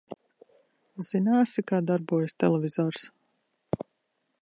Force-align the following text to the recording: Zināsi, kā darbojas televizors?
Zināsi, 1.09 1.65
kā 1.73 1.83
darbojas 1.91 2.37
televizors? 2.45 3.07